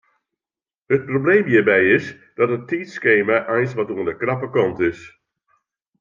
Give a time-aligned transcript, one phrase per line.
[0.95, 2.05] It probleem hjirby is
[2.37, 4.99] dat it tiidskema eins wat oan de krappe kant is.